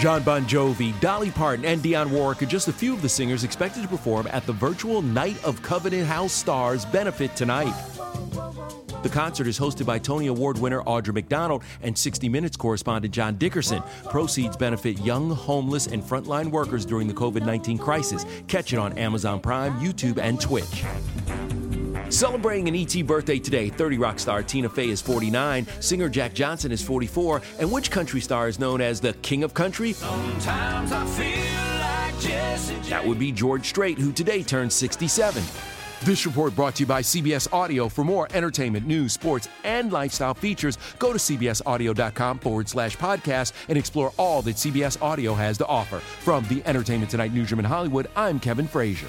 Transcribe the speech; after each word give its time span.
Jon 0.00 0.22
Bon 0.22 0.46
Jovi, 0.46 0.98
Dolly 1.00 1.30
Parton, 1.30 1.66
and 1.66 1.82
Dionne 1.82 2.08
Warwick 2.08 2.42
are 2.42 2.46
just 2.46 2.68
a 2.68 2.72
few 2.72 2.94
of 2.94 3.02
the 3.02 3.08
singers 3.08 3.44
expected 3.44 3.82
to 3.82 3.88
perform 3.88 4.26
at 4.30 4.46
the 4.46 4.52
virtual 4.54 5.02
Night 5.02 5.36
of 5.44 5.60
Covenant 5.60 6.06
House 6.06 6.32
Stars 6.32 6.86
benefit 6.86 7.36
tonight. 7.36 7.74
The 9.02 9.10
concert 9.10 9.46
is 9.46 9.58
hosted 9.58 9.84
by 9.84 9.98
Tony 9.98 10.28
Award 10.28 10.56
winner 10.56 10.80
Audra 10.84 11.12
McDonald 11.12 11.64
and 11.82 11.96
60 11.96 12.30
Minutes 12.30 12.56
correspondent 12.56 13.12
John 13.12 13.36
Dickerson. 13.36 13.82
Proceeds 14.08 14.56
benefit 14.56 14.98
young, 15.00 15.32
homeless, 15.32 15.86
and 15.86 16.02
frontline 16.02 16.50
workers 16.50 16.86
during 16.86 17.06
the 17.06 17.14
COVID 17.14 17.44
19 17.44 17.76
crisis. 17.76 18.24
Catch 18.48 18.72
it 18.72 18.78
on 18.78 18.96
Amazon 18.96 19.38
Prime, 19.38 19.78
YouTube, 19.80 20.16
and 20.16 20.40
Twitch. 20.40 20.82
Celebrating 22.10 22.66
an 22.68 22.74
ET 22.74 23.06
birthday 23.06 23.38
today, 23.38 23.68
30 23.68 23.98
Rock 23.98 24.18
star 24.18 24.42
Tina 24.42 24.68
Fey 24.68 24.88
is 24.88 25.00
49, 25.00 25.66
singer 25.80 26.08
Jack 26.08 26.34
Johnson 26.34 26.72
is 26.72 26.82
44, 26.82 27.40
and 27.60 27.70
which 27.70 27.90
country 27.90 28.20
star 28.20 28.48
is 28.48 28.58
known 28.58 28.80
as 28.80 29.00
the 29.00 29.12
King 29.14 29.44
of 29.44 29.54
Country? 29.54 29.92
Sometimes 29.92 30.90
I 30.90 31.06
feel 31.06 32.80
like 32.80 32.88
That 32.88 33.06
would 33.06 33.18
be 33.18 33.30
George 33.30 33.66
Strait, 33.66 33.96
who 33.96 34.10
today 34.12 34.42
turns 34.42 34.74
67. 34.74 35.42
This 36.02 36.26
report 36.26 36.56
brought 36.56 36.74
to 36.76 36.82
you 36.82 36.86
by 36.86 37.02
CBS 37.02 37.52
Audio. 37.52 37.88
For 37.88 38.02
more 38.04 38.26
entertainment, 38.32 38.86
news, 38.86 39.12
sports, 39.12 39.48
and 39.62 39.92
lifestyle 39.92 40.34
features, 40.34 40.78
go 40.98 41.12
to 41.12 41.18
cbsaudio.com 41.18 42.38
forward 42.40 42.68
slash 42.68 42.96
podcast 42.96 43.52
and 43.68 43.78
explore 43.78 44.12
all 44.18 44.42
that 44.42 44.56
CBS 44.56 45.00
Audio 45.00 45.34
has 45.34 45.58
to 45.58 45.66
offer. 45.66 46.00
From 46.00 46.44
the 46.48 46.62
Entertainment 46.66 47.10
Tonight 47.10 47.32
newsroom 47.32 47.60
in 47.60 47.66
Hollywood, 47.66 48.08
I'm 48.16 48.40
Kevin 48.40 48.66
Frazier. 48.66 49.08